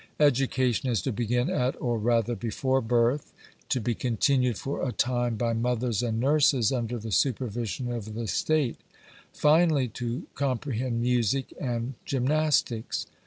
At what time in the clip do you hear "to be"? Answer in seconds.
3.69-3.93